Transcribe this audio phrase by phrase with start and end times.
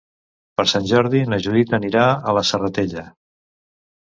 [0.59, 3.05] Per Sant Jordi na Judit anirà a la Serratella.